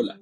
Hola, 0.00 0.20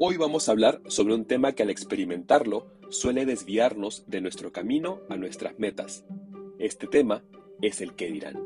hoy 0.00 0.16
vamos 0.16 0.48
a 0.48 0.50
hablar 0.50 0.82
sobre 0.88 1.14
un 1.14 1.26
tema 1.26 1.52
que 1.52 1.62
al 1.62 1.70
experimentarlo 1.70 2.66
suele 2.88 3.24
desviarnos 3.24 4.02
de 4.08 4.20
nuestro 4.20 4.50
camino 4.50 5.00
a 5.08 5.16
nuestras 5.16 5.60
metas. 5.60 6.04
Este 6.58 6.88
tema 6.88 7.22
es 7.62 7.80
el 7.80 7.94
qué 7.94 8.10
dirán. 8.10 8.36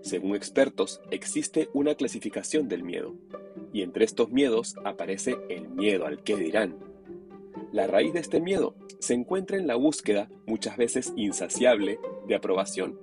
Según 0.00 0.36
expertos, 0.36 1.02
existe 1.10 1.68
una 1.74 1.96
clasificación 1.96 2.66
del 2.66 2.82
miedo, 2.82 3.14
y 3.74 3.82
entre 3.82 4.06
estos 4.06 4.30
miedos 4.30 4.74
aparece 4.86 5.36
el 5.50 5.68
miedo 5.68 6.06
al 6.06 6.22
qué 6.22 6.34
dirán. 6.36 6.78
La 7.72 7.86
raíz 7.86 8.14
de 8.14 8.20
este 8.20 8.40
miedo 8.40 8.74
se 9.00 9.12
encuentra 9.12 9.58
en 9.58 9.66
la 9.66 9.74
búsqueda, 9.74 10.30
muchas 10.46 10.78
veces 10.78 11.12
insaciable, 11.14 12.00
de 12.26 12.36
aprobación, 12.36 12.98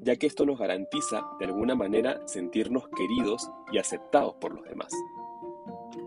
ya 0.00 0.14
que 0.14 0.28
esto 0.28 0.46
nos 0.46 0.60
garantiza 0.60 1.26
de 1.40 1.46
alguna 1.46 1.74
manera 1.74 2.22
sentirnos 2.28 2.84
queridos 2.90 3.50
y 3.72 3.78
aceptados 3.78 4.36
por 4.36 4.54
los 4.54 4.64
demás. 4.68 4.92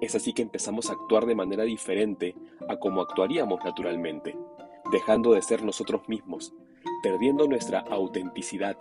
Es 0.03 0.15
así 0.15 0.33
que 0.33 0.41
empezamos 0.41 0.89
a 0.89 0.93
actuar 0.95 1.25
de 1.25 1.33
manera 1.33 1.63
diferente 1.63 2.35
a 2.67 2.75
como 2.75 3.01
actuaríamos 3.01 3.63
naturalmente, 3.63 4.35
dejando 4.91 5.31
de 5.31 5.41
ser 5.41 5.63
nosotros 5.63 6.09
mismos, 6.09 6.53
perdiendo 7.01 7.47
nuestra 7.47 7.79
autenticidad, 7.89 8.77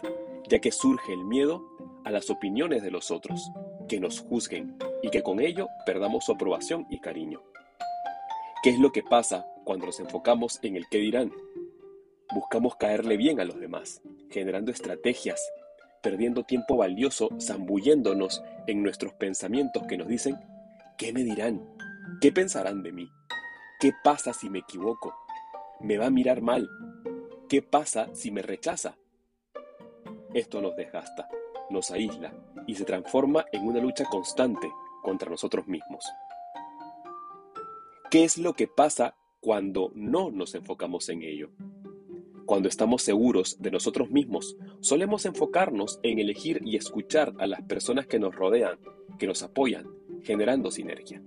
ya 0.48 0.58
que 0.58 0.72
surge 0.72 1.12
el 1.12 1.24
miedo 1.24 1.64
a 2.04 2.10
las 2.10 2.28
opiniones 2.28 2.82
de 2.82 2.90
los 2.90 3.12
otros, 3.12 3.52
que 3.88 4.00
nos 4.00 4.18
juzguen 4.18 4.76
y 5.00 5.10
que 5.10 5.22
con 5.22 5.38
ello 5.38 5.68
perdamos 5.86 6.24
su 6.24 6.32
aprobación 6.32 6.88
y 6.90 6.98
cariño. 6.98 7.40
¿Qué 8.64 8.70
es 8.70 8.80
lo 8.80 8.90
que 8.90 9.04
pasa 9.04 9.46
cuando 9.62 9.86
nos 9.86 10.00
enfocamos 10.00 10.58
en 10.62 10.74
el 10.74 10.88
qué 10.88 10.98
dirán? 10.98 11.32
Buscamos 12.34 12.74
caerle 12.74 13.16
bien 13.16 13.38
a 13.38 13.44
los 13.44 13.60
demás, 13.60 14.02
generando 14.28 14.72
estrategias, 14.72 15.40
perdiendo 16.02 16.42
tiempo 16.42 16.78
valioso 16.78 17.28
zambulléndonos 17.40 18.42
en 18.66 18.82
nuestros 18.82 19.12
pensamientos 19.12 19.84
que 19.84 19.96
nos 19.96 20.08
dicen, 20.08 20.36
¿qué 21.02 21.12
me 21.12 21.24
dirán? 21.24 21.60
¿Qué 22.20 22.30
pensarán 22.30 22.84
de 22.84 22.92
mí? 22.92 23.10
¿Qué 23.80 23.90
pasa 24.04 24.32
si 24.32 24.48
me 24.48 24.60
equivoco? 24.60 25.12
¿Me 25.80 25.98
va 25.98 26.06
a 26.06 26.10
mirar 26.10 26.42
mal? 26.42 26.70
¿Qué 27.48 27.60
pasa 27.60 28.14
si 28.14 28.30
me 28.30 28.40
rechaza? 28.40 28.96
Esto 30.32 30.62
nos 30.62 30.76
desgasta, 30.76 31.28
nos 31.70 31.90
aísla 31.90 32.32
y 32.68 32.76
se 32.76 32.84
transforma 32.84 33.44
en 33.50 33.66
una 33.66 33.80
lucha 33.80 34.04
constante 34.04 34.70
contra 35.02 35.28
nosotros 35.28 35.66
mismos. 35.66 36.04
¿Qué 38.08 38.22
es 38.22 38.38
lo 38.38 38.52
que 38.52 38.68
pasa 38.68 39.16
cuando 39.40 39.90
no 39.96 40.30
nos 40.30 40.54
enfocamos 40.54 41.08
en 41.08 41.22
ello? 41.22 41.50
Cuando 42.46 42.68
estamos 42.68 43.02
seguros 43.02 43.56
de 43.60 43.72
nosotros 43.72 44.08
mismos, 44.12 44.56
solemos 44.78 45.26
enfocarnos 45.26 45.98
en 46.04 46.20
elegir 46.20 46.60
y 46.64 46.76
escuchar 46.76 47.32
a 47.40 47.48
las 47.48 47.62
personas 47.62 48.06
que 48.06 48.20
nos 48.20 48.36
rodean, 48.36 48.78
que 49.18 49.26
nos 49.26 49.42
apoyan, 49.42 49.88
generando 50.22 50.70
sinergia. 50.70 51.22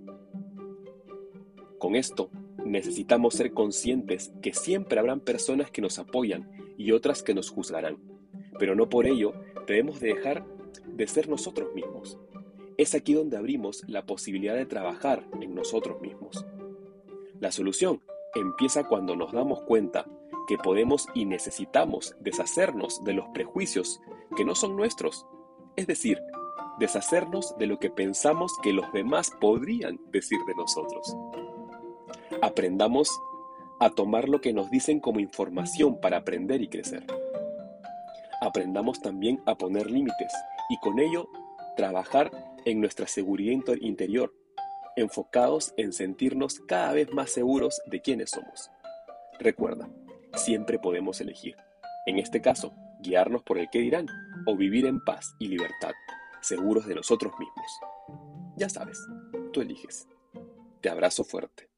Con 1.78 1.94
esto, 1.94 2.30
necesitamos 2.64 3.34
ser 3.34 3.52
conscientes 3.52 4.32
que 4.42 4.52
siempre 4.52 4.98
habrán 4.98 5.20
personas 5.20 5.70
que 5.70 5.82
nos 5.82 5.98
apoyan 5.98 6.50
y 6.76 6.92
otras 6.92 7.22
que 7.22 7.34
nos 7.34 7.50
juzgarán, 7.50 7.98
pero 8.58 8.74
no 8.74 8.88
por 8.88 9.06
ello 9.06 9.32
debemos 9.66 10.00
dejar 10.00 10.46
de 10.86 11.06
ser 11.06 11.28
nosotros 11.28 11.74
mismos. 11.74 12.18
Es 12.76 12.94
aquí 12.94 13.14
donde 13.14 13.36
abrimos 13.36 13.82
la 13.86 14.04
posibilidad 14.04 14.54
de 14.54 14.66
trabajar 14.66 15.26
en 15.40 15.54
nosotros 15.54 16.00
mismos. 16.00 16.44
La 17.40 17.52
solución 17.52 18.02
empieza 18.34 18.84
cuando 18.84 19.16
nos 19.16 19.32
damos 19.32 19.62
cuenta 19.62 20.06
que 20.46 20.58
podemos 20.58 21.06
y 21.14 21.24
necesitamos 21.24 22.14
deshacernos 22.20 23.02
de 23.04 23.14
los 23.14 23.26
prejuicios 23.34 24.00
que 24.36 24.44
no 24.44 24.54
son 24.54 24.76
nuestros, 24.76 25.26
es 25.76 25.86
decir, 25.86 26.18
deshacernos 26.78 27.56
de 27.58 27.66
lo 27.66 27.78
que 27.78 27.90
pensamos 27.90 28.52
que 28.62 28.72
los 28.72 28.92
demás 28.92 29.30
podrían 29.40 29.98
decir 30.10 30.38
de 30.46 30.54
nosotros. 30.54 31.16
Aprendamos 32.42 33.10
a 33.80 33.90
tomar 33.90 34.28
lo 34.28 34.40
que 34.40 34.52
nos 34.52 34.70
dicen 34.70 35.00
como 35.00 35.20
información 35.20 36.00
para 36.00 36.18
aprender 36.18 36.62
y 36.62 36.68
crecer. 36.68 37.04
Aprendamos 38.40 39.00
también 39.00 39.40
a 39.46 39.56
poner 39.56 39.90
límites 39.90 40.32
y 40.68 40.78
con 40.78 40.98
ello 40.98 41.28
trabajar 41.76 42.30
en 42.64 42.80
nuestra 42.80 43.06
seguridad 43.06 43.76
interior, 43.80 44.34
enfocados 44.96 45.74
en 45.76 45.92
sentirnos 45.92 46.60
cada 46.60 46.92
vez 46.92 47.12
más 47.12 47.30
seguros 47.30 47.80
de 47.86 48.00
quiénes 48.00 48.30
somos. 48.30 48.70
Recuerda, 49.38 49.88
siempre 50.34 50.78
podemos 50.78 51.20
elegir. 51.20 51.56
En 52.06 52.18
este 52.18 52.40
caso, 52.40 52.74
guiarnos 53.00 53.42
por 53.42 53.58
el 53.58 53.68
que 53.70 53.80
dirán 53.80 54.06
o 54.46 54.56
vivir 54.56 54.86
en 54.86 55.02
paz 55.04 55.34
y 55.38 55.48
libertad, 55.48 55.92
seguros 56.46 56.86
de 56.86 56.94
nosotros 56.94 57.32
mismos. 57.38 57.80
Ya 58.56 58.68
sabes, 58.68 58.98
tú 59.52 59.60
eliges. 59.60 60.06
Te 60.80 60.88
abrazo 60.88 61.24
fuerte. 61.24 61.68